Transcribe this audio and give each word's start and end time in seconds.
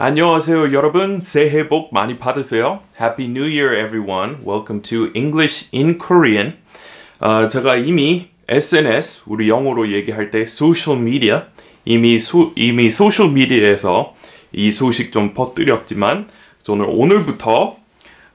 안녕하세요 0.00 0.72
여러분. 0.74 1.20
새해 1.20 1.68
복 1.68 1.92
많이 1.92 2.20
받으세요. 2.20 2.82
Happy 3.00 3.28
New 3.28 3.42
Year 3.42 3.74
everyone. 3.84 4.36
Welcome 4.46 4.80
to 4.82 5.10
English 5.12 5.66
in 5.74 5.98
Korean. 5.98 6.54
어, 7.18 7.48
제가 7.48 7.74
이미 7.74 8.28
SNS 8.46 9.22
우리 9.26 9.48
영어로 9.48 9.90
얘기할 9.90 10.30
때 10.30 10.44
소셜 10.44 10.98
미디어 10.98 11.46
이미 11.84 12.20
소, 12.20 12.52
이미 12.54 12.90
소셜 12.90 13.30
미디어에서 13.30 14.14
이 14.52 14.70
소식 14.70 15.10
좀 15.10 15.34
퍼뜨렸지만 15.34 16.28
저는 16.62 16.84
오늘부터 16.84 17.78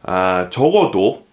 아, 0.02 0.50
적어도 0.50 1.26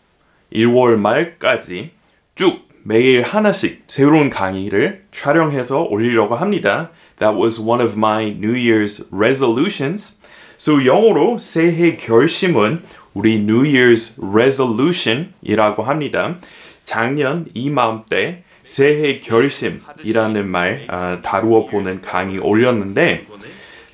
1월 0.53 0.95
말까지 0.95 1.91
쭉 2.37 2.69
매일 2.85 3.23
하나씩 3.23 3.83
새로운 3.89 4.31
강의를 4.31 5.07
촬영해서 5.11 5.83
올리려고 5.83 6.37
합니다. 6.37 6.91
That 7.21 7.37
was 7.39 7.61
one 7.61 7.81
of 7.81 7.97
my 7.97 8.31
New 8.31 8.55
Year's 8.55 9.05
resolutions. 9.13 10.17
So 10.59 10.85
영어로 10.85 11.39
새해 11.39 11.97
결심은 11.97 12.83
우리 13.15 13.37
New 13.37 13.63
Year's 13.63 14.17
resolution이라고 14.23 15.83
합니다. 15.83 16.37
작년 16.85 17.47
이맘때 17.55 18.43
새해 18.65 19.15
결심이라는 19.19 20.49
말 20.49 20.85
아, 20.89 21.19
다루어 21.23 21.67
보는 21.67 22.01
강의 22.03 22.39
올렸는데 22.39 23.27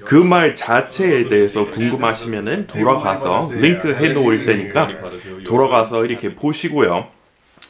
그 0.05 0.22
말 0.22 0.55
자체에 0.55 1.28
대해서 1.28 1.69
궁금하시면은 1.70 2.66
돌아가서 2.69 3.48
링크 3.55 3.92
해 3.95 4.12
놓을 4.12 4.45
테니까 4.45 4.88
돌아가서 5.45 6.05
이렇게 6.05 6.34
보시고요. 6.34 7.08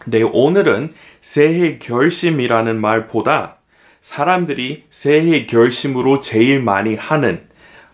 네, 0.07 0.23
오늘은 0.23 0.91
새해 1.23 1.79
결심이라는 1.79 2.79
말보다 2.79 3.57
사람들이 4.07 4.85
새해 4.89 5.47
결심으로 5.47 6.21
제일 6.21 6.63
많이 6.63 6.95
하는 6.95 7.41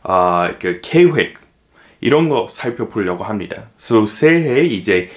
아, 0.02 0.52
그 0.60 0.80
계획 0.82 1.38
이런 2.02 2.28
거 2.28 2.48
살펴보려고 2.50 3.24
합니다. 3.24 3.70
So 3.78 4.04
새해 4.04 4.66
이제 4.66 5.08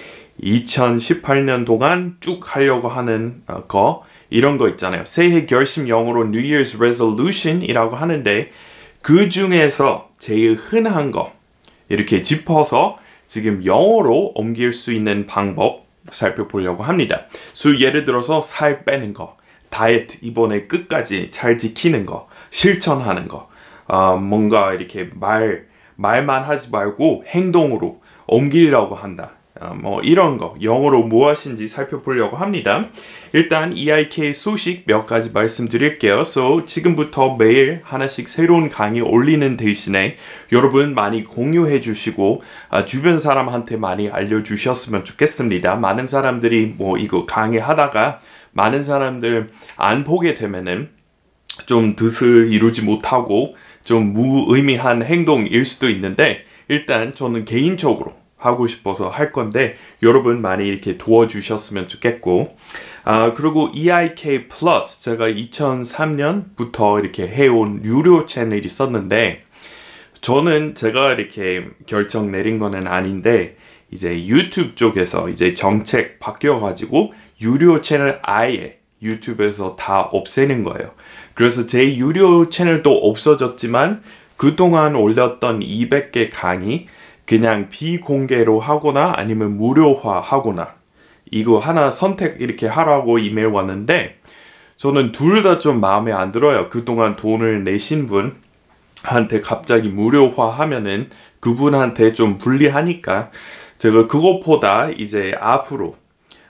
2018년 0.42 1.66
동안 1.66 2.16
쭉 2.22 2.40
하려고 2.44 2.88
하는 2.88 3.44
어, 3.46 3.66
거 3.66 4.06
이런 4.30 4.58
거 4.58 4.70
있잖아요. 4.70 5.04
새해 5.04 5.46
결심 5.46 5.90
영어로 5.90 6.28
New 6.28 6.42
Year's 6.42 6.80
Resolution이라고 6.80 7.98
하는데 7.98 8.52
그 9.02 9.28
중에서 9.28 10.12
제일 10.18 10.56
흔한 10.56 11.12
거 11.12 11.34
이렇게 11.90 12.22
짚어서 12.22 12.98
지금 13.28 13.66
영어로 13.66 14.32
옮길 14.34 14.72
수 14.72 14.94
있는 14.94 15.28
방법 15.28 15.88
살펴보려고 16.10 16.84
합니다. 16.84 17.26
수 17.52 17.82
예를 17.82 18.06
들어서 18.06 18.42
살 18.42 18.86
빼는 18.86 19.14
거, 19.14 19.36
다이어트 19.76 20.20
이번에 20.22 20.68
끝까지 20.68 21.30
잘 21.32 21.58
지키는 21.58 22.06
거, 22.06 22.30
실천하는 22.50 23.28
거, 23.28 23.50
어, 23.88 24.16
뭔가 24.16 24.74
이렇게 24.74 25.10
말 25.14 25.66
말만 25.98 26.44
하지 26.44 26.70
말고 26.72 27.26
행동으로 27.28 28.02
옮기려고 28.26 28.96
한다. 28.96 29.32
어, 29.60 29.74
뭐 29.74 30.02
이런 30.02 30.38
거 30.38 30.56
영어로 30.62 31.04
무엇인지 31.04 31.68
살펴보려고 31.68 32.38
합니다. 32.38 32.86
일단 33.34 33.76
EIK 33.76 34.32
소식 34.32 34.84
몇 34.86 35.06
가지 35.06 35.32
말씀드릴게요. 35.32 36.22
So 36.22 36.64
지금부터 36.66 37.36
매일 37.36 37.82
하나씩 37.84 38.30
새로운 38.30 38.70
강의 38.70 39.02
올리는 39.02 39.58
대신에 39.58 40.16
여러분 40.54 40.94
많이 40.94 41.26
공유해 41.26 41.82
주시고 41.82 42.44
아, 42.70 42.86
주변 42.86 43.20
사람한테 43.20 43.76
많이 43.76 44.10
알려 44.10 44.42
주셨으면 44.42 45.04
좋겠습니다. 45.04 45.76
많은 45.76 46.08
사람들이 46.08 46.76
뭐 46.78 46.98
이거 46.98 47.26
강의 47.26 47.60
하다가 47.60 48.22
많은 48.56 48.84
사람들 48.84 49.52
안 49.76 50.04
보게 50.04 50.34
되면은 50.34 50.90
좀 51.66 51.96
뜻을 51.96 52.52
이루지 52.52 52.82
못하고 52.82 53.56
좀 53.84 54.14
무의미한 54.14 55.04
행동일 55.04 55.66
수도 55.66 55.90
있는데 55.90 56.44
일단 56.68 57.14
저는 57.14 57.46
개인적으로 57.46 58.14
하고 58.38 58.68
싶어서 58.68 59.10
할 59.10 59.32
건데 59.32 59.76
여러분 60.04 60.42
많이 60.42 60.68
이렇게 60.68 60.98
도와주셨으면 60.98 61.88
좋겠고. 61.88 62.56
아 63.04 63.34
그리고 63.34 63.70
EIK 63.74 64.48
플러스 64.48 65.02
제가 65.02 65.28
2003년부터 65.28 67.00
이렇게 67.00 67.28
해온 67.28 67.84
유료 67.84 68.26
채널이 68.26 68.62
있었는데 68.64 69.44
저는 70.22 70.76
제가 70.76 71.14
이렇게 71.14 71.68
결정 71.86 72.32
내린 72.32 72.58
거는 72.58 72.88
아닌데 72.88 73.58
이제 73.92 74.26
유튜브 74.26 74.76
쪽에서 74.76 75.30
이제 75.30 75.54
정책 75.54 76.20
바뀌어 76.20 76.60
가지고 76.60 77.14
유료 77.42 77.82
채널 77.82 78.20
아예 78.24 78.80
유튜브에서 79.02 79.76
다 79.76 80.02
없애는 80.02 80.64
거예요. 80.64 80.92
그래서 81.34 81.66
제 81.66 81.96
유료 81.96 82.50
채널도 82.50 82.92
없어졌지만 82.92 84.02
그동안 84.38 84.96
올렸던 84.96 85.60
200개 85.60 86.30
강의 86.32 86.88
그냥 87.26 87.70
비공개로 87.70 88.60
하거나 88.60 89.14
아니면 89.16 89.58
무료화 89.58 90.20
하거나 90.22 90.76
이거 91.32 91.60
하나 91.60 91.90
선택 91.92 92.42
이렇게 92.42 92.68
하라고 92.68 93.20
이메일 93.20 93.48
왔는데 93.48 94.20
저는 94.78 95.12
둘 95.12 95.42
다 95.42 95.60
좀 95.60 95.80
마음에 95.80 96.12
안 96.12 96.32
들어요. 96.32 96.70
그동안 96.70 97.16
돈을 97.16 97.64
내신 97.64 98.08
분한테 98.08 99.42
갑자기 99.42 99.90
무료화 99.90 100.50
하면은 100.50 101.10
그분한테 101.40 102.14
좀 102.14 102.38
불리하니까 102.38 103.32
제가 103.78 104.08
그것보다 104.08 104.90
이제 104.90 105.34
앞으로 105.40 105.96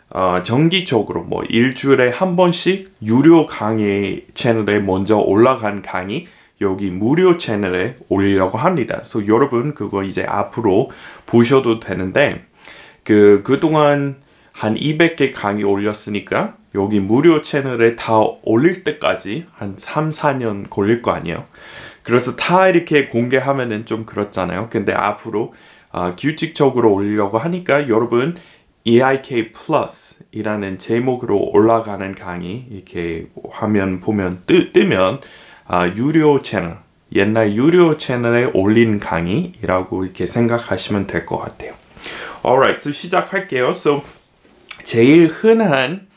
어, 0.10 0.42
정기적으로 0.44 1.24
뭐 1.24 1.44
일주일에 1.44 2.10
한 2.10 2.36
번씩 2.36 2.94
유료 3.04 3.48
강의 3.48 4.26
채널에 4.34 4.80
먼저 4.80 5.18
올라간 5.18 5.82
강의 5.82 6.28
여기 6.62 6.90
무료 6.90 7.38
채널에 7.38 7.96
올리려고 8.08 8.58
합니다. 8.58 8.96
그래서 8.96 9.28
여러분 9.28 9.74
그거 9.74 10.04
이제 10.04 10.24
앞으로 10.24 10.92
보셔도 11.26 11.80
되는데 11.80 12.46
그 13.04 13.42
그동안 13.44 14.18
한 14.52 14.76
200개 14.76 15.34
강의 15.34 15.66
올렸으니까 15.66 16.56
여기 16.76 17.00
무료 17.00 17.42
채널에 17.42 17.96
다 17.96 18.14
올릴 18.44 18.84
때까지 18.84 19.48
한 19.54 19.76
3, 19.78 20.12
4년 20.12 20.70
걸릴 20.70 21.02
거 21.02 21.12
아니에요. 21.12 21.46
그래서 22.04 22.36
다 22.36 22.70
이렇게 22.70 23.08
공개하면은 23.08 23.86
좀 23.86 24.06
그렇잖아요. 24.06 24.70
근데 24.70 24.94
앞으로 24.94 25.54
어, 25.96 26.14
규칙적으로 26.18 26.94
올리려고 26.94 27.38
하니까 27.38 27.88
여러분 27.88 28.36
EIK 28.84 29.54
Plus이라는 29.54 30.78
제목으로 30.78 31.40
올라가는 31.54 32.14
강의 32.14 32.66
이렇게 32.70 33.28
화면 33.50 34.02
보면 34.02 34.44
뜨, 34.46 34.74
뜨면 34.74 35.22
아, 35.66 35.88
유료 35.96 36.42
채널 36.42 36.80
옛날 37.16 37.56
유료 37.56 37.98
채널에 37.98 38.52
올린 38.54 39.00
강의라고 39.00 40.04
이렇게 40.04 40.26
생각하시면 40.26 41.08
될 41.08 41.26
것 41.26 41.38
같아요. 41.38 41.74
Alright, 42.44 42.76
so 42.78 42.92
시작할게요. 42.92 43.70
So 43.70 44.04
제일 44.84 45.28
흔한 45.28 46.08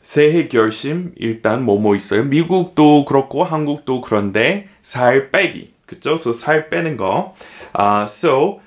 새해 0.00 0.48
결심 0.48 1.12
일단 1.16 1.62
뭐뭐 1.62 1.94
있어요? 1.94 2.24
미국도 2.24 3.04
그렇고 3.04 3.44
한국도 3.44 4.00
그런데 4.00 4.68
살 4.82 5.30
빼기, 5.30 5.74
그죠? 5.84 6.14
So 6.14 6.32
살 6.32 6.70
빼는 6.70 6.96
거. 6.96 7.34
Uh, 7.78 8.04
so 8.08 8.60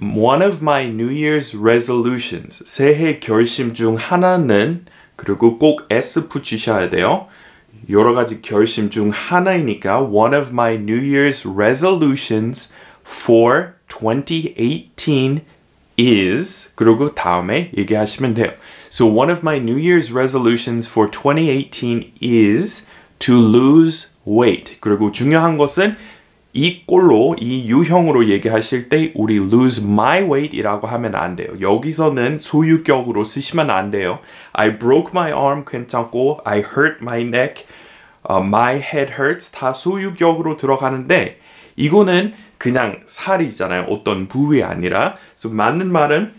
one 0.00 0.42
of 0.42 0.62
my 0.62 0.84
New 0.86 1.08
Year's 1.08 1.54
resolutions 1.58 2.62
새해 2.64 3.20
결심 3.20 3.74
중 3.74 3.96
하나는 3.96 4.86
그리고 5.16 5.58
꼭 5.58 5.86
S 5.90 6.28
붙이셔야 6.28 6.90
돼요. 6.90 7.28
여러 7.88 8.12
가지 8.14 8.40
결심 8.40 8.90
중 8.90 9.10
하나이니까 9.10 10.02
one 10.02 10.34
of 10.34 10.50
my 10.50 10.74
New 10.74 11.00
Year's 11.00 11.46
resolutions 11.46 12.72
for 13.06 13.74
2018 13.88 15.42
is 15.98 16.70
그리고 16.74 17.14
다음에 17.14 17.70
얘기하시면 17.76 18.34
돼요. 18.34 18.52
So 18.90 19.06
one 19.06 19.30
of 19.30 19.40
my 19.42 19.58
New 19.58 19.76
Year's 19.76 20.12
resolutions 20.12 20.88
for 20.88 21.10
2018 21.10 22.12
is 22.22 22.86
to 23.18 23.34
lose 23.36 24.08
weight. 24.26 24.78
그리고 24.80 25.12
중요한 25.12 25.58
것은 25.58 25.96
이 26.57 26.85
꼴로 26.85 27.35
이 27.37 27.67
유형으로 27.67 28.29
얘기하실 28.29 28.87
때 28.87 29.11
우리 29.13 29.35
lose 29.35 29.83
my 29.83 30.23
weight이라고 30.23 30.87
하면 30.87 31.13
안 31.13 31.35
돼요. 31.35 31.49
여기서는 31.59 32.37
소유격으로 32.37 33.25
쓰시면 33.25 33.69
안 33.69 33.91
돼요. 33.91 34.19
I 34.53 34.79
broke 34.79 35.11
my 35.11 35.33
arm 35.33 35.65
괜찮고 35.67 36.39
I 36.45 36.59
hurt 36.59 36.99
my 37.01 37.23
neck, 37.23 37.65
uh, 38.29 38.41
my 38.41 38.75
head 38.75 39.11
hurts 39.19 39.51
다 39.51 39.73
소유격으로 39.73 40.55
들어가는데 40.55 41.41
이거는 41.75 42.33
그냥 42.57 43.01
살이잖아요. 43.05 43.87
어떤 43.89 44.29
부위 44.29 44.63
아니라. 44.63 45.17
그래서 45.33 45.49
맞는 45.49 45.91
말은 45.91 46.31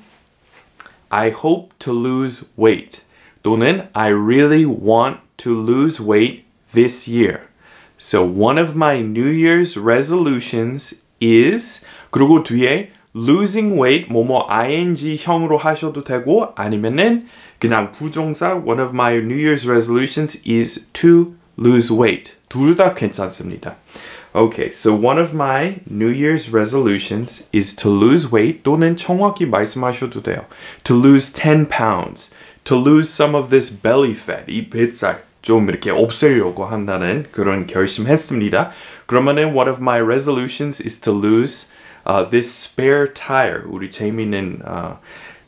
I 1.10 1.28
hope 1.28 1.74
to 1.78 1.92
lose 1.92 2.48
weight 2.58 3.02
또는 3.42 3.90
I 3.92 4.12
really 4.12 4.64
want 4.64 5.18
to 5.36 5.52
lose 5.52 6.02
weight 6.02 6.44
this 6.72 7.06
year. 7.06 7.40
So 7.97 8.23
one 8.23 8.59
of 8.59 8.75
my 8.75 9.01
New 9.01 9.29
Year's 9.29 9.77
resolutions 9.77 10.95
is 11.21 11.85
그리고 12.09 12.43
뒤에 12.43 12.91
losing 13.15 13.79
weight 13.79 14.11
뭐뭐 14.11 14.47
ing 14.49 15.17
형으로 15.19 15.57
하셔도 15.57 16.03
되고 16.03 16.53
아니면은 16.55 17.27
그냥 17.59 17.91
부정사 17.91 18.63
one 18.65 18.81
of 18.81 18.93
my 18.93 19.17
New 19.17 19.37
Year's 19.37 19.67
resolutions 19.67 20.41
is 20.45 20.87
to 20.93 21.35
lose 21.57 21.93
weight 21.93 22.33
둘 22.49 22.75
다 22.75 22.93
괜찮습니다. 22.95 23.75
Okay, 24.33 24.71
so 24.71 24.93
one 24.93 25.19
of 25.19 25.33
my 25.33 25.81
New 25.85 26.09
Year's 26.09 26.49
resolutions 26.49 27.45
is 27.53 27.75
to 27.75 27.89
lose 27.89 28.31
weight 28.31 28.63
또는 28.63 28.95
정확히 28.95 29.45
말씀하셔도 29.45 30.23
돼요. 30.23 30.45
To 30.85 30.95
lose 30.95 31.33
10 31.33 31.67
pounds. 31.67 32.31
To 32.63 32.77
lose 32.77 33.09
some 33.09 33.35
of 33.35 33.49
this 33.49 33.69
belly 33.69 34.13
fat. 34.13 34.45
이 34.47 34.69
뱃살 34.69 35.23
좀 35.46 35.68
이렇게 35.68 35.92
없애려고 35.92 36.64
한다는 36.64 37.24
그런 37.30 37.68
결심했습니다. 37.68 38.72
그러면은 39.06 39.54
one 39.54 39.70
of 39.70 39.80
my 39.80 40.02
resolutions 40.02 40.82
is 40.82 40.98
to 40.98 41.16
lose 41.16 41.68
uh, 42.04 42.28
this 42.28 42.48
spare 42.48 43.14
tire. 43.14 43.62
우리 43.64 43.88
재미있는 43.88 44.60
uh, 44.66 44.96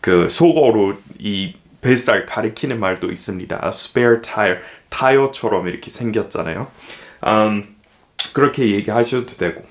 그 0.00 0.29
속어로 0.29 0.99
이 1.19 1.55
뱃살 1.81 2.27
가리키는 2.27 2.79
말도 2.79 3.11
있습니다. 3.11 3.61
A 3.61 3.71
spare 3.71 4.23
tire. 4.23 4.61
타이어처럼 4.89 5.67
이렇게 5.67 5.91
생겼잖아요. 5.91 6.69
Um, 7.27 7.65
그렇게 8.33 8.71
얘기하셔도 8.71 9.33
되고. 9.37 9.65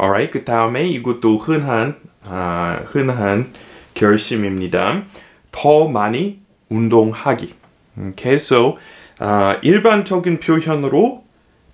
alright. 0.00 0.30
그 0.32 0.46
다음에 0.46 0.88
이것도 0.88 1.36
흔한 1.36 1.96
아, 2.22 2.80
흔한 2.86 3.52
결심입니다. 3.92 5.02
더 5.52 5.88
많이 5.88 6.40
운동하기. 6.70 7.63
Okay, 7.98 8.34
so 8.34 8.76
아, 9.18 9.58
일반적인 9.62 10.40
표현으로 10.40 11.22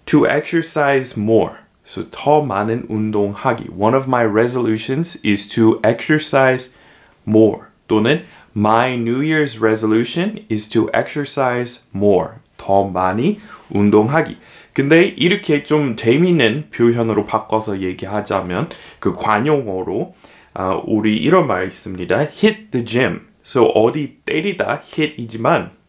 to 0.06 0.26
exercise 0.26 1.14
more. 1.16 1.54
So 1.84 2.04
더 2.10 2.42
많은 2.42 2.86
운동하기. 2.88 3.70
One 3.76 3.96
of 3.96 4.06
my 4.06 4.24
resolutions 4.24 5.18
is 5.24 5.48
to 5.48 5.80
exercise 5.82 6.72
more. 7.26 7.68
또는 7.88 8.24
my 8.54 8.94
New 8.94 9.20
Year's 9.20 9.60
resolution 9.60 10.44
is 10.50 10.68
to 10.68 10.88
exercise 10.94 11.82
more. 11.94 12.34
더 12.56 12.84
많이 12.84 13.40
운동하기. 13.70 14.36
근데 14.72 15.04
이렇게 15.04 15.62
좀 15.62 15.96
재미있는 15.96 16.68
표현으로 16.70 17.24
바꿔서 17.24 17.80
얘기하자면 17.80 18.68
그 18.98 19.12
관용어로 19.12 20.14
아, 20.52 20.80
우리 20.84 21.16
이런 21.16 21.46
말 21.46 21.66
있습니다. 21.66 22.16
hit 22.20 22.70
the 22.70 22.84
gym. 22.84 23.20
So 23.42 23.64
어디 23.64 24.18
때리다 24.26 24.82
hit이지만 24.84 25.79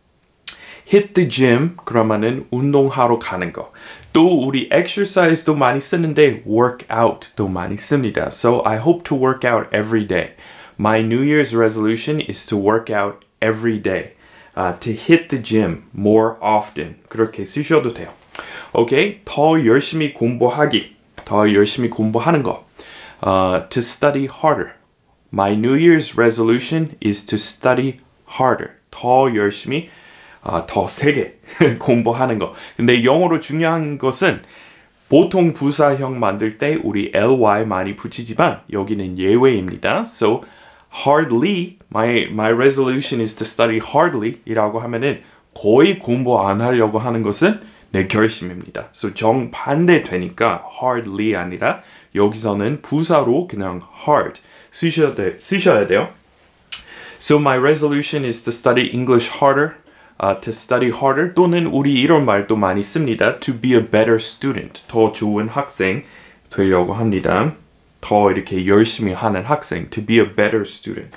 hit 0.90 1.14
the 1.14 1.28
gym 1.28 1.76
그러면은 1.84 2.46
운동하러 2.50 3.18
가는 3.18 3.52
거. 3.52 3.72
또 4.12 4.40
우리 4.40 4.68
exercise도 4.72 5.54
많이 5.54 5.80
쓰는데 5.80 6.42
work 6.46 6.86
out도 6.90 7.48
많이 7.48 7.76
씁니다. 7.76 8.28
So 8.28 8.62
I 8.64 8.78
hope 8.78 9.04
to 9.04 9.16
work 9.16 9.44
out 9.44 9.68
every 9.74 10.06
day. 10.06 10.30
My 10.78 11.00
New 11.00 11.22
Year's 11.22 11.54
resolution 11.54 12.20
is 12.20 12.46
to 12.46 12.56
work 12.56 12.90
out 12.90 13.24
every 13.40 13.78
day. 13.82 14.12
Uh, 14.56 14.72
to 14.80 14.92
hit 14.92 15.28
the 15.28 15.42
gym 15.42 15.84
more 15.94 16.36
often. 16.40 16.96
그렇게 17.08 17.44
쓰셔도 17.44 17.92
돼요. 17.92 18.08
오케이. 18.72 19.20
더 19.24 19.64
열심히 19.64 20.14
공부하기. 20.14 20.96
더 21.24 21.52
열심히 21.52 21.90
공부하는 21.90 22.42
거. 22.42 22.64
Uh, 23.22 23.68
to 23.68 23.80
study 23.80 24.26
harder. 24.26 24.72
My 25.32 25.54
New 25.54 25.74
Year's 25.74 26.16
resolution 26.16 26.96
is 27.02 27.24
to 27.26 27.36
study 27.36 27.98
harder. 28.38 28.76
더 28.90 29.34
열심히 29.34 29.90
아, 30.43 30.65
더 30.65 30.87
세게 30.87 31.39
공부하는 31.79 32.39
거. 32.39 32.53
근데 32.77 33.03
영어로 33.03 33.39
중요한 33.39 33.97
것은 33.97 34.41
보통 35.09 35.53
부사형 35.53 36.19
만들 36.19 36.57
때 36.57 36.79
우리 36.81 37.11
ly 37.13 37.65
많이 37.65 37.95
붙이지만 37.95 38.61
여기는 38.71 39.17
예외입니다. 39.17 40.03
So 40.07 40.43
hardly 41.05 41.77
my 41.93 42.27
my 42.31 42.51
resolution 42.53 43.21
is 43.21 43.35
to 43.35 43.43
study 43.43 43.79
hardly 43.85 44.37
이라고 44.45 44.79
하면은 44.79 45.21
거의 45.53 45.99
공부 45.99 46.39
안 46.39 46.61
하려고 46.61 46.97
하는 46.97 47.21
것은 47.21 47.59
내 47.91 48.07
결심입니다. 48.07 48.89
So 48.93 49.13
정 49.13 49.51
반대 49.51 50.03
되니까 50.03 50.63
hardly 50.81 51.35
아니라 51.35 51.81
여기서는 52.15 52.81
부사로 52.81 53.47
그냥 53.47 53.81
hard 54.07 54.39
쓰셔야, 54.71 55.13
돼, 55.13 55.35
쓰셔야 55.39 55.87
돼요. 55.87 56.09
So 57.19 57.37
my 57.37 57.57
resolution 57.57 58.25
is 58.25 58.41
to 58.43 58.51
study 58.51 58.89
English 58.93 59.29
harder. 59.29 59.75
Uh, 60.21 60.39
to 60.39 60.51
study 60.51 60.91
harder 60.91 61.33
또는 61.33 61.65
우리 61.65 61.99
이런 61.99 62.25
말도 62.25 62.55
많이 62.55 62.83
씁니다. 62.83 63.39
To 63.39 63.59
be 63.59 63.73
a 63.73 63.81
better 63.81 64.17
student. 64.17 64.83
더 64.87 65.11
좋은 65.11 65.47
학생 65.47 66.03
되려고 66.51 66.93
합니다. 66.93 67.55
더 68.01 68.31
이렇게 68.31 68.67
열심히 68.67 69.13
하는 69.13 69.43
학생. 69.43 69.89
To 69.89 70.05
be 70.05 70.19
a 70.19 70.25
better 70.25 70.61
student. 70.61 71.09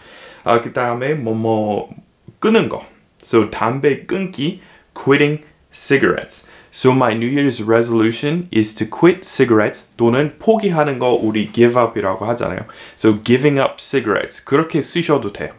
아, 0.43 0.63
그 0.63 0.73
다음에 0.73 1.13
뭐뭐 1.13 1.91
끊는 2.39 2.71
거. 2.71 2.87
So 3.21 3.51
담배 3.51 4.07
끊기. 4.07 4.61
Quitting 4.95 5.45
cigarettes. 5.71 6.47
So 6.73 6.91
my 6.91 7.13
New 7.13 7.29
Year's 7.29 7.63
resolution 7.63 8.49
is 8.51 8.75
to 8.77 8.87
quit 8.87 9.21
cigarettes 9.23 9.87
또는 9.99 10.35
포기하는 10.39 10.99
거 10.99 11.13
우리 11.13 11.53
give 11.53 11.77
up이라고 11.79 12.25
하잖아요. 12.25 12.67
So 12.97 13.23
giving 13.23 13.61
up 13.61 13.75
cigarettes 13.79 14.43
그렇게 14.45 14.81
쓰셔도 14.81 15.33
돼요. 15.33 15.53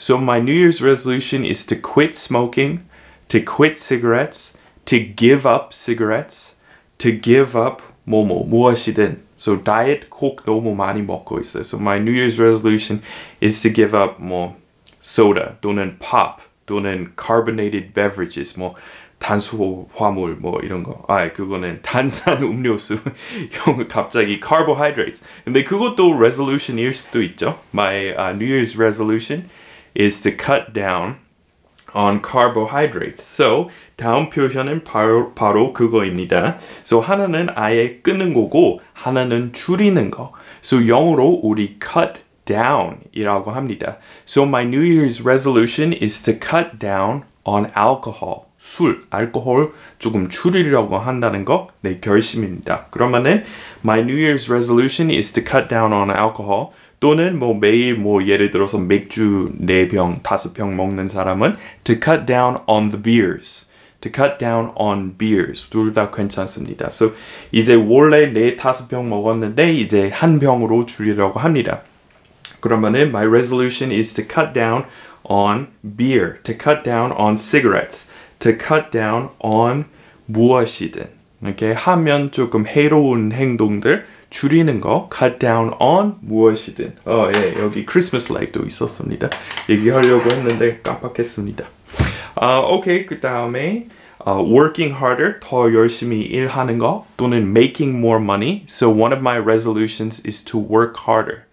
So 0.00 0.18
my 0.18 0.40
New 0.40 0.52
Year's 0.52 0.80
resolution 0.80 1.44
is 1.44 1.64
to 1.66 1.76
quit 1.76 2.14
smoking, 2.14 2.86
to 3.28 3.40
quit 3.40 3.78
cigarettes, 3.78 4.52
to 4.86 4.98
give 4.98 5.46
up 5.46 5.72
cigarettes, 5.72 6.54
to 6.98 7.12
give 7.12 7.56
up 7.56 7.82
뭐뭐 8.06 8.48
무엇이든. 8.48 9.18
So 9.36 9.56
diet 9.56 10.08
콕 10.08 10.44
너무 10.44 10.74
많이 10.74 11.02
먹고 11.02 11.38
있어요. 11.40 11.64
So 11.64 11.78
my 11.78 11.98
New 11.98 12.12
Year's 12.12 12.38
resolution 12.38 13.02
is 13.40 13.60
to 13.62 13.70
give 13.72 13.94
up 13.94 14.20
뭐 14.20 14.56
soda 15.00 15.56
또는 15.60 15.98
pop 15.98 16.42
또는 16.66 17.12
carbonated 17.16 17.92
beverages 17.92 18.58
뭐 18.58 18.74
탄수화물 19.18 20.36
뭐 20.36 20.60
이런 20.62 20.82
거. 20.82 21.04
아, 21.08 21.32
그거는 21.32 21.80
탄산 21.82 22.42
음료수. 22.42 22.98
형 23.50 23.88
갑자기 23.88 24.40
carbohydrates. 24.40 25.24
근데 25.44 25.64
그것도 25.64 26.16
resolution일 26.16 26.92
수도 26.92 27.22
있죠. 27.22 27.58
My 27.72 28.10
uh, 28.10 28.32
New 28.34 28.46
Year's 28.46 28.76
resolution 28.78 29.48
is 29.95 30.21
to 30.21 30.31
cut 30.31 30.73
down 30.73 31.15
on 31.93 32.21
carbohydrates. 32.21 33.21
So 33.21 33.69
다음 33.97 34.29
표현은 34.29 34.83
바로, 34.83 35.33
바로 35.33 35.73
그거입니다. 35.73 36.57
So 36.83 37.01
하나는 37.01 37.49
아예 37.55 37.99
끊는 38.01 38.33
거고 38.33 38.81
하나는 38.93 39.53
줄이는 39.53 40.11
거. 40.11 40.31
So 40.63 40.87
영어로 40.87 41.41
우리 41.43 41.77
cut 41.81 42.21
down 42.45 42.97
이라고 43.11 43.51
합니다. 43.51 43.97
So 44.25 44.43
my 44.43 44.63
New 44.63 44.81
Year's 44.81 45.23
resolution 45.25 45.93
is 45.93 46.21
to 46.23 46.33
cut 46.33 46.79
down 46.79 47.23
on 47.43 47.65
alcohol. 47.77 48.45
술, 48.57 49.05
알코올 49.09 49.73
조금 49.97 50.29
줄이려고 50.29 50.99
한다는 50.99 51.45
거 51.45 51.69
내 51.81 51.99
결심입니다. 51.99 52.85
그러면은 52.91 53.43
my 53.83 54.01
New 54.01 54.15
Year's 54.15 54.49
resolution 54.51 55.09
is 55.09 55.33
to 55.33 55.43
cut 55.43 55.67
down 55.67 55.91
on 55.91 56.11
alcohol. 56.11 56.71
또는 57.01 57.37
뭐 57.37 57.53
매일 57.53 57.95
뭐 57.95 58.25
예를 58.25 58.51
들어서 58.51 58.77
맥주 58.77 59.51
4병, 59.59 60.21
5병 60.21 60.75
먹는 60.75 61.09
사람은 61.09 61.57
to 61.83 61.95
cut 62.01 62.25
down 62.25 62.59
on 62.67 62.91
the 62.91 63.01
beers. 63.01 63.65
to 64.01 64.11
cut 64.11 64.37
down 64.39 64.71
on 64.75 65.15
beers. 65.17 65.69
둘 65.69 65.93
다 65.93 66.11
괜찮습니다. 66.11 66.87
So 66.87 67.13
이제 67.51 67.75
원래 67.75 68.31
4, 68.33 68.55
5병 68.57 69.05
먹었는데 69.05 69.73
이제 69.73 70.09
한 70.09 70.39
병으로 70.39 70.85
줄이려고 70.85 71.39
합니다. 71.39 71.81
그러면은 72.59 73.09
my 73.09 73.25
resolution 73.25 73.91
is 73.91 74.13
to 74.13 74.23
cut 74.23 74.53
down 74.53 74.85
on 75.23 75.67
beer, 75.97 76.37
to 76.43 76.53
cut 76.53 76.83
down 76.83 77.11
on 77.11 77.35
cigarettes, 77.35 78.07
to 78.39 78.53
cut 78.53 78.91
down 78.91 79.29
on 79.39 79.85
무엇이든 80.25 81.20
이렇게 81.41 81.73
하면 81.73 82.31
조금 82.31 82.65
해로운 82.67 83.31
행동들 83.31 84.05
줄이는 84.29 84.79
거 84.79 85.09
cut 85.13 85.39
down 85.39 85.73
on 85.79 86.15
무엇이든 86.21 86.95
어, 87.05 87.29
예, 87.35 87.55
여기 87.59 87.85
크리스마스 87.85 88.31
라이트도 88.31 88.65
있었습니다. 88.65 89.29
얘기하려고 89.69 90.29
했는데 90.31 90.79
깜빡했습니다. 90.83 91.65
아, 92.35 92.59
오케이. 92.59 93.05
그 93.05 93.19
다음에 93.19 93.87
uh, 94.25 94.41
working 94.41 94.95
harder, 94.95 95.39
더 95.41 95.73
열심히 95.73 96.21
일하는 96.21 96.77
거 96.77 97.05
또는 97.17 97.49
making 97.49 97.97
more 97.97 98.21
money. 98.21 98.63
So 98.67 98.89
one 98.89 99.13
of 99.13 99.19
my 99.19 99.37
resolutions 99.37 100.21
is 100.25 100.43
to 100.45 100.59
work 100.59 101.01
harder, 101.07 101.43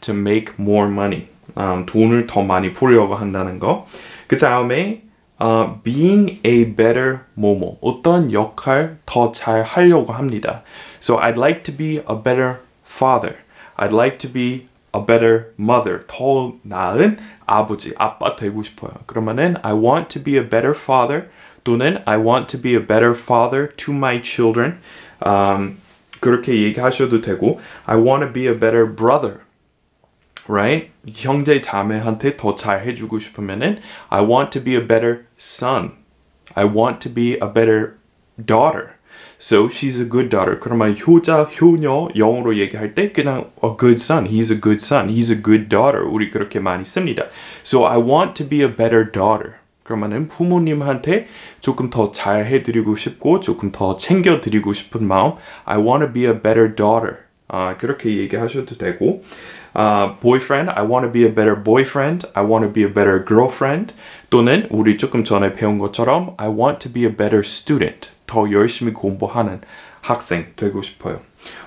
to 0.00 0.14
make 0.14 0.54
more 0.58 0.90
money. 0.90 1.28
Um, 1.56 1.86
돈을 1.86 2.26
더 2.26 2.42
많이 2.42 2.72
벌려고 2.72 3.14
한다는 3.14 3.58
거. 3.58 3.86
그 4.26 4.36
다음에 4.36 5.02
uh, 5.39 5.73
being 5.83 6.39
a 6.45 6.63
better 6.65 7.21
뭐뭐 7.35 7.79
어떤 7.81 8.31
역할 8.31 8.97
더 9.05 9.31
잘 9.31 9.63
하려고 9.63 10.13
합니다. 10.13 10.61
So 10.99 11.17
I'd 11.17 11.37
like 11.37 11.63
to 11.63 11.75
be 11.75 11.97
a 12.07 12.15
better 12.15 12.59
father. 12.85 13.37
I'd 13.77 13.93
like 13.93 14.19
to 14.19 14.31
be 14.31 14.67
a 14.93 15.03
better 15.03 15.53
mother. 15.57 16.01
더 16.05 16.53
나은 16.63 17.17
아버지, 17.47 17.93
아빠 17.97 18.35
되고 18.35 18.61
싶어요. 18.63 18.91
그러면은 19.07 19.55
I 19.63 19.73
want 19.73 20.09
to 20.09 20.23
be 20.23 20.37
a 20.37 20.47
better 20.47 20.75
father 20.75 21.29
또는 21.63 22.01
I 22.05 22.17
want 22.17 22.47
to 22.55 22.61
be 22.61 22.75
a 22.75 22.85
better 22.85 23.13
father 23.15 23.67
to 23.77 23.93
my 23.93 24.21
children. 24.21 24.77
Um, 25.25 25.77
그렇게 26.19 26.61
얘기하셔도 26.61 27.21
되고 27.21 27.59
I 27.85 27.97
want 27.97 28.23
to 28.23 28.31
be 28.31 28.47
a 28.47 28.53
better 28.53 28.85
brother. 28.85 29.41
Right? 30.48 30.90
형제 31.06 31.60
자매한테 31.60 32.36
더 32.36 32.54
잘 32.54 32.84
해주고 32.86 33.18
싶으면은 33.18 33.78
I 34.08 34.22
want 34.22 34.50
to 34.58 34.62
be 34.62 34.74
a 34.74 34.86
better 34.86 35.26
son. 35.38 35.92
I 36.54 36.64
want 36.64 37.00
to 37.00 37.12
be 37.12 37.34
a 37.34 37.52
better 37.52 37.98
daughter. 38.44 38.96
So 39.38 39.68
she's 39.68 40.00
a 40.00 40.08
good 40.08 40.30
daughter. 40.30 40.58
그러면 40.58 40.96
효자, 40.96 41.50
효녀 41.60 42.08
영어로 42.16 42.56
얘기할 42.56 42.94
때 42.94 43.12
그냥 43.12 43.50
a 43.62 43.70
good 43.78 44.00
son. 44.00 44.26
He's 44.26 44.50
a 44.50 44.60
good 44.60 44.82
son. 44.82 45.08
He's 45.08 45.30
a 45.30 45.42
good 45.42 45.68
daughter. 45.68 46.04
우리 46.04 46.30
그렇게 46.30 46.58
많이 46.60 46.84
씁니다. 46.84 47.24
So 47.64 47.86
I 47.86 47.98
want 47.98 48.34
to 48.42 48.48
be 48.48 48.62
a 48.62 48.68
better 48.68 49.10
daughter. 49.10 49.54
그러면은 49.82 50.28
부모님한테 50.28 51.28
조금 51.60 51.90
더 51.90 52.10
잘 52.10 52.46
해드리고 52.46 52.96
싶고 52.96 53.40
조금 53.40 53.70
더 53.72 53.94
챙겨드리고 53.94 54.72
싶은 54.72 55.06
마음. 55.06 55.34
I 55.64 55.78
want 55.78 56.04
to 56.04 56.12
be 56.12 56.24
a 56.24 56.32
better 56.32 56.74
daughter. 56.74 57.18
아, 57.48 57.76
그렇게 57.76 58.16
얘기하셔도 58.16 58.76
되고 58.76 59.22
uh, 59.76 60.14
boyfriend, 60.20 60.70
I 60.70 60.82
want 60.82 61.04
to 61.04 61.12
be 61.12 61.24
a 61.24 61.28
better 61.28 61.54
boyfriend, 61.54 62.26
I 62.34 62.42
want 62.42 62.64
to 62.64 62.72
be 62.72 62.82
a 62.82 62.92
better 62.92 63.22
girlfriend 63.24 63.94
또는 64.30 64.66
우리 64.70 64.96
조금 64.96 65.22
전에 65.22 65.52
배운 65.52 65.78
것처럼 65.78 66.34
I 66.38 66.48
want 66.48 66.78
to 66.80 66.92
be 66.92 67.04
a 67.04 67.14
better 67.14 67.40
student 67.40 68.08
더 68.26 68.50
열심히 68.50 68.92
공부하는 68.92 69.60
학생 70.00 70.46
되고 70.56 70.82
싶어요. 70.82 71.20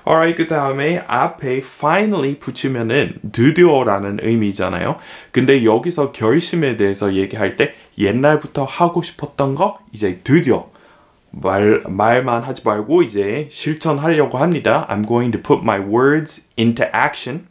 Alright, 0.08 0.36
그 0.42 0.48
다음에 0.48 1.04
앞에 1.08 1.58
finally 1.58 2.39
붙이면은 2.39 3.20
드디어라는 3.32 4.20
의미잖아요. 4.22 4.98
근데 5.32 5.63
여기서 5.63 6.12
결심에 6.12 6.78
대해서 6.78 7.13
얘기할 7.13 7.58
때 7.58 7.75
옛날부터 7.98 8.63
하고 8.63 9.01
싶었던 9.01 9.56
거 9.56 9.80
이제 9.92 10.22
드디어 10.24 10.70
말, 11.32 11.84
말만 11.88 12.44
하지 12.44 12.63
말고 12.66 13.04
이제 13.04 13.50
실천하려고 13.51 14.38
합니다. 14.38 14.88
I'm 14.89 15.08
going 15.08 15.32
to 15.32 15.42
put 15.42 15.62
my 15.62 15.80
words 15.80 16.48
into 16.58 16.86
action. 16.94 17.49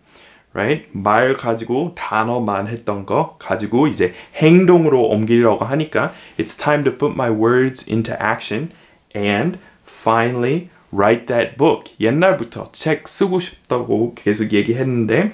Right? 0.53 0.87
말 0.91 1.35
가지고 1.35 1.93
단어만 1.95 2.67
했던 2.67 3.07
거 3.07 3.37
가지고 3.39 3.87
이제 3.87 4.13
행동으로 4.35 5.03
옮기려고 5.07 5.65
하니까 5.65 6.13
It's 6.37 6.57
time 6.59 6.83
to 6.83 6.95
put 6.95 7.13
my 7.13 7.31
words 7.31 7.89
into 7.89 8.13
action 8.21 8.71
and 9.15 9.57
finally 9.83 10.69
write 10.91 11.25
that 11.25 11.57
book. 11.57 11.91
옛날부터 11.99 12.69
책 12.71 13.07
쓰고 13.07 13.39
싶다고 13.39 14.13
계속 14.13 14.53
얘기했는데 14.53 15.33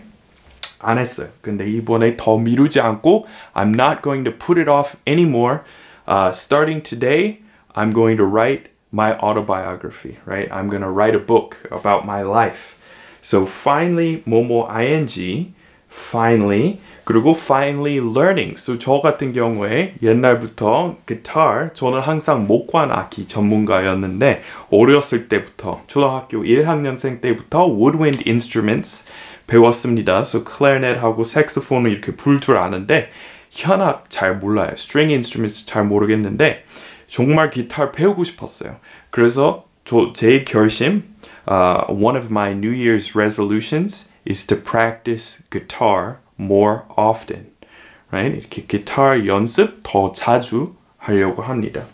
안 0.80 0.98
했어요. 0.98 1.28
근데 1.42 1.70
이번에 1.70 2.16
더 2.16 2.38
미루지 2.38 2.80
않고 2.80 3.28
I'm 3.54 3.76
not 3.76 4.02
going 4.02 4.24
to 4.24 4.32
put 4.32 4.58
it 4.58 4.70
off 4.70 4.96
anymore. 5.06 5.62
Uh, 6.08 6.32
starting 6.32 6.82
today, 6.82 7.40
I'm 7.76 7.92
going 7.92 8.18
to 8.18 8.26
write 8.26 8.70
my 8.92 9.16
autobiography, 9.20 10.18
right? 10.26 10.50
I'm 10.52 10.68
going 10.68 10.82
to 10.82 10.90
write 10.90 11.14
a 11.14 11.20
book 11.20 11.58
about 11.70 12.06
my 12.06 12.24
life. 12.24 12.76
So 13.25 13.47
finally, 13.47 14.23
뭐뭐 14.27 14.69
ing, 14.79 15.55
finally, 15.91 16.79
그리고 17.07 17.33
finally 17.33 17.99
learning. 17.99 18.57
So 18.59 18.79
저 18.79 19.01
같은 19.01 19.33
경우에 19.33 19.95
옛날부터 20.03 20.97
guitar, 21.07 21.73
저는 21.73 22.01
항상 22.01 22.47
목관 22.47 22.91
악기 22.91 23.27
전문가였는데 23.27 24.43
어렸을 24.71 25.29
때부터 25.29 25.83
초등학교 25.87 26.43
1학년생 26.43 27.23
때부터 27.23 27.67
woodwind 27.67 28.25
instruments 28.29 29.05
배웠습니다. 29.47 30.21
So 30.21 30.45
clarinet하고 30.45 31.25
색소폰을 31.25 31.93
이렇게 31.93 32.15
불 32.17 32.41
줄 32.41 32.59
아는데 32.59 33.09
현악 33.51 34.11
잘 34.11 34.37
몰라요. 34.37 34.73
string 34.75 35.13
instruments 35.15 35.65
잘 35.65 35.85
모르겠는데 35.85 36.65
정말 37.09 37.51
기타를 37.51 37.93
배우고 37.93 38.25
싶었어요. 38.25 38.77
그래서 39.11 39.65
저, 39.65 39.74
제 39.85 40.45
결심, 40.45 41.03
uh, 41.47 41.85
one 41.89 42.17
of 42.17 42.31
my 42.31 42.53
New 42.53 42.73
Year's 42.73 43.15
resolutions 43.15 44.09
is 44.25 44.47
to 44.47 44.57
practice 44.57 45.43
guitar 45.51 46.21
more 46.39 46.83
often. 46.97 47.53
Right? 48.11 48.39
이렇게 48.39 48.65
기타 48.67 49.27
연습 49.27 49.83
더 49.83 50.13
자주 50.13 50.75
하려고 50.99 51.43
합니다. 51.43 51.85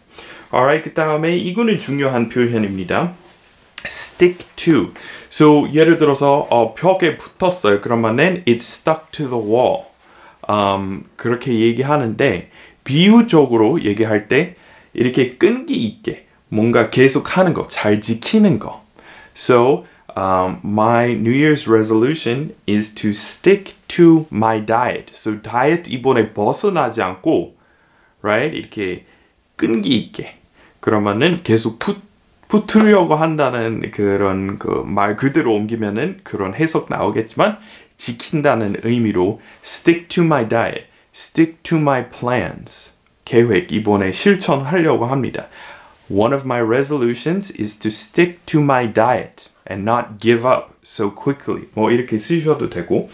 Alright, 0.52 0.88
그 0.88 0.94
다음에 0.94 1.36
이거는 1.36 1.78
중요한 1.78 2.28
표현입니다. 2.28 3.14
stick 3.86 4.46
to. 4.56 4.92
So 5.30 5.72
예를 5.72 5.98
들어서 5.98 6.46
어, 6.50 6.74
벽에 6.74 7.16
붙었어요. 7.16 7.80
그러면은 7.80 8.44
it's 8.46 8.62
stuck 8.62 9.10
to 9.12 9.28
the 9.28 9.42
wall. 9.42 9.86
Um, 10.48 11.04
그렇게 11.16 11.58
얘기하는데 11.58 12.50
비유적으로 12.84 13.82
얘기할 13.84 14.28
때 14.28 14.56
이렇게 14.92 15.36
끈기 15.36 15.74
있게 15.74 16.26
뭔가 16.50 16.90
계속 16.90 17.38
하는 17.38 17.54
거, 17.54 17.66
잘 17.66 18.00
지키는 18.00 18.58
거. 18.58 18.82
So 19.34 19.86
um, 20.16 20.58
my 20.64 21.12
New 21.12 21.32
Year's 21.32 21.66
resolution 21.66 22.54
is 22.68 22.94
to 22.96 23.10
stick 23.10 23.74
to 23.88 24.26
my 24.32 24.60
diet. 24.64 25.12
So 25.14 25.40
diet 25.40 25.88
이번에 25.90 26.32
벗어나지 26.34 27.00
않고, 27.00 27.54
right? 28.22 28.54
이렇게 28.56 29.06
끈기 29.56 29.96
있게. 29.96 30.34
그러면은 30.80 31.42
계속 31.42 31.78
붙, 31.78 31.98
붙으려고 32.48 33.14
한다는 33.14 33.90
그런 33.92 34.58
그 34.58 34.82
말 34.84 35.16
그대로 35.16 35.54
옮기면은 35.54 36.20
그런 36.24 36.54
해석 36.54 36.88
나오겠지만 36.90 37.58
지킨다는 37.96 38.76
의미로 38.82 39.40
stick 39.64 40.08
to 40.08 40.24
my 40.24 40.48
diet, 40.48 40.86
stick 41.14 41.58
to 41.62 41.78
my 41.78 42.10
plans. 42.10 42.90
계획 43.24 43.70
이번에 43.70 44.10
실천하려고 44.10 45.06
합니다. 45.06 45.46
One 46.10 46.32
of 46.32 46.44
my 46.44 46.60
resolutions 46.60 47.52
is 47.52 47.78
to 47.78 47.88
stick 47.88 48.44
to 48.46 48.60
my 48.60 48.84
diet 48.84 49.48
and 49.64 49.84
not 49.84 50.18
give 50.18 50.44
up 50.44 50.74
so 50.82 51.08
quickly. 51.08 51.68
뭐 51.74 51.92
이렇게 51.92 52.18
쓰셔도 52.18 52.68
되고. 52.68 53.08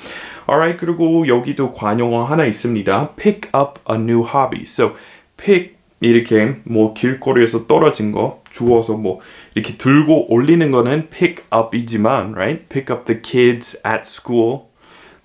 Alright, 0.48 0.78
그리고 0.80 1.28
여기도 1.28 1.74
관용어 1.74 2.24
하나 2.24 2.46
있습니다. 2.46 3.16
Pick 3.16 3.50
up 3.54 3.80
a 3.90 3.96
new 3.96 4.24
hobby. 4.24 4.62
So 4.62 4.96
pick 5.36 5.76
이렇게 6.00 6.56
뭐 6.64 6.94
길거리에서 6.94 7.66
떨어진 7.66 8.12
거 8.12 8.42
주워서 8.50 8.94
뭐 8.94 9.20
이렇게 9.54 9.76
들고 9.76 10.32
올리는 10.32 10.70
거는 10.70 11.10
pick 11.10 11.44
up이지만, 11.52 12.32
right? 12.32 12.66
Pick 12.70 12.94
up 12.96 13.04
the 13.04 13.20
kids 13.20 13.78
at 13.86 14.04
school. 14.04 14.60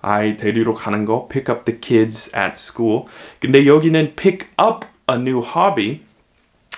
아이 0.02 0.36
데리러 0.36 0.74
가는 0.74 1.06
거 1.06 1.26
pick 1.26 1.50
up 1.50 1.64
the 1.64 1.80
kids 1.80 2.30
at 2.36 2.52
school. 2.54 3.04
근데 3.40 3.66
여기는 3.66 4.14
pick 4.14 4.48
up 4.60 4.84
a 5.10 5.16
new 5.16 5.40
hobby. 5.40 6.02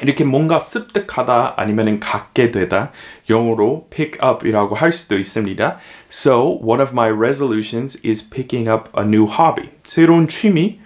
이렇게 0.02 0.24
뭔가 0.24 0.58
습득하다 0.58 1.54
아니면 1.56 2.00
갖게 2.00 2.50
되다 2.50 2.90
영어로 3.30 3.86
pick 3.90 4.18
up이라고 4.28 4.74
할 4.74 4.92
수도 4.92 5.16
있습니다. 5.16 5.78
So 6.10 6.58
one 6.62 6.82
of 6.82 6.92
my 6.92 7.10
resolutions 7.10 8.00
is 8.04 8.28
picking 8.28 8.68
up 8.68 8.90
a 8.98 9.04
new 9.04 9.26
hobby. 9.26 9.70
새로운 9.84 10.26
취미 10.26 10.80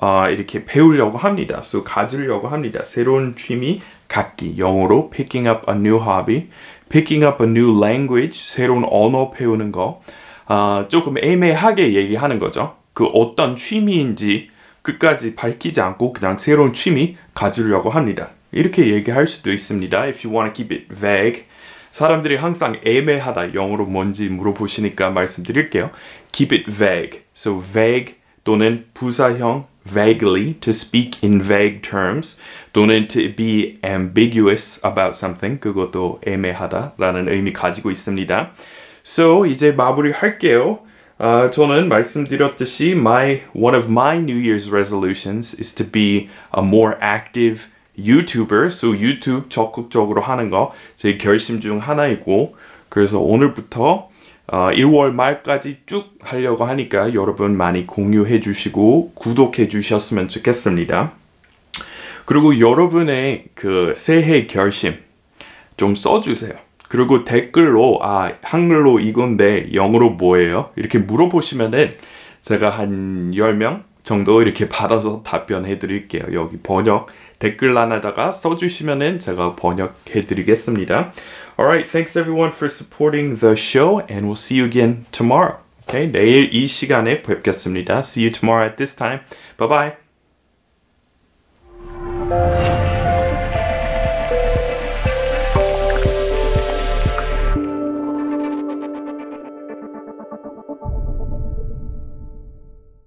어, 0.00 0.28
이렇게 0.30 0.64
배우려고 0.64 1.18
합니다. 1.18 1.58
So 1.58 1.84
가지려고 1.84 2.48
합니다. 2.48 2.84
새로운 2.84 3.34
취미 3.36 3.82
갖기 4.08 4.54
영어로 4.56 5.10
picking 5.10 5.48
up 5.48 5.70
a 5.70 5.76
new 5.76 6.00
hobby, 6.00 6.48
picking 6.88 7.26
up 7.26 7.44
a 7.44 7.50
new 7.50 7.78
language 7.78 8.40
새로운 8.46 8.84
언어 8.90 9.30
배우는 9.30 9.72
거 9.72 10.00
어, 10.46 10.86
조금 10.88 11.18
애매하게 11.18 11.94
얘기하는 11.94 12.38
거죠. 12.38 12.76
그 12.94 13.04
어떤 13.06 13.56
취미인지 13.56 14.48
끝까지 14.80 15.34
밝히지 15.34 15.82
않고 15.82 16.14
그냥 16.14 16.38
새로운 16.38 16.72
취미 16.72 17.16
가지려고 17.34 17.90
합니다. 17.90 18.30
이렇게 18.51 18.93
얘기할 18.93 19.27
수도 19.27 19.51
있습니다. 19.51 20.01
If 20.01 20.27
you 20.27 20.35
want 20.35 20.53
to 20.53 20.65
keep 20.65 20.73
it 20.73 20.93
vague. 20.93 21.45
사람들이 21.91 22.37
항상 22.37 22.79
애매하다 22.83 23.53
영어로 23.53 23.85
뭔지 23.85 24.27
물어보시니까 24.29 25.11
말씀드릴게요. 25.11 25.91
Keep 26.31 26.55
it 26.55 26.71
vague. 26.71 27.21
So 27.35 27.61
vague 27.61 28.15
또는 28.43 28.85
부사형 28.93 29.67
vaguely 29.87 30.53
to 30.59 30.71
speak 30.71 31.19
in 31.23 31.41
vague 31.41 31.81
terms 31.81 32.37
또는 32.71 33.07
to 33.07 33.35
be 33.35 33.77
ambiguous 33.83 34.79
about 34.83 35.15
something 35.15 35.59
그것도 35.59 36.21
애매하다라는 36.25 37.29
의미 37.29 37.53
가지고 37.53 37.91
있습니다. 37.91 38.51
So 39.05 39.45
이제 39.45 39.71
마무리 39.71 40.11
할게요. 40.11 40.79
Uh, 41.19 41.51
저는 41.51 41.89
말씀드렸듯이 41.89 42.91
my 42.91 43.41
one 43.53 43.77
of 43.77 43.87
my 43.87 44.17
New 44.17 44.35
Year's 44.35 44.69
resolutions 44.69 45.55
is 45.59 45.73
to 45.75 45.85
be 45.85 46.29
a 46.57 46.63
more 46.63 46.97
active 47.01 47.67
So 48.66 48.88
YouTube 48.90 49.48
적극적으로 49.48 50.20
하는 50.20 50.50
거 50.50 50.72
제 50.94 51.16
결심 51.16 51.60
중 51.60 51.78
하나이고 51.78 52.56
그래서 52.88 53.18
오늘부터 53.20 54.08
어, 54.50 54.70
1월 54.72 55.12
말까지 55.12 55.78
쭉 55.86 56.14
하려고 56.20 56.64
하니까 56.64 57.12
여러분 57.14 57.56
많이 57.56 57.86
공유해 57.86 58.40
주시고 58.40 59.12
구독해 59.14 59.68
주셨으면 59.68 60.28
좋겠습니다. 60.28 61.12
그리고 62.24 62.58
여러분의 62.58 63.44
그 63.54 63.92
새해 63.96 64.46
결심 64.46 64.96
좀 65.76 65.94
써주세요. 65.94 66.52
그리고 66.88 67.24
댓글로 67.24 68.00
아 68.02 68.32
한글로 68.42 69.00
이건데 69.00 69.68
영어로 69.74 70.10
뭐예요? 70.10 70.70
이렇게 70.76 70.98
물어보시면은 70.98 71.92
제가 72.42 72.70
한 72.70 73.32
10명 73.32 73.82
정도 74.08 74.40
이렇게 74.40 74.70
받아서 74.70 75.22
답변해 75.22 75.78
드릴게요. 75.78 76.22
여기 76.32 76.56
번역 76.56 77.08
댓글란에다가 77.40 78.32
써주시면은 78.32 79.18
제가 79.18 79.54
번역해 79.54 80.22
드리겠습니다. 80.26 81.12
Alright, 81.60 81.90
thanks 81.90 82.16
everyone 82.18 82.50
for 82.50 82.70
supporting 82.72 83.38
the 83.38 83.54
show 83.54 84.00
and 84.10 84.26
we'll 84.26 84.32
see 84.32 84.58
you 84.58 84.66
again 84.66 85.04
tomorrow. 85.10 85.58
Okay, 85.82 86.10
내일 86.10 86.48
이 86.54 86.66
시간에 86.66 87.20
뵙겠습니다. 87.20 87.98
See 87.98 88.24
you 88.24 88.32
tomorrow 88.32 88.66
at 88.66 88.76
this 88.78 88.96
time. 88.96 89.20
Bye 89.58 89.96
bye. 92.30 92.87